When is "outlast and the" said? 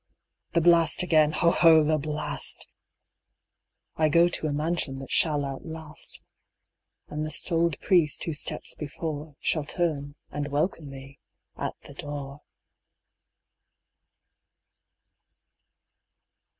5.45-7.29